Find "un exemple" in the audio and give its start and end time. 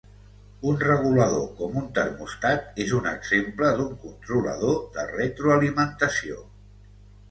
3.03-3.71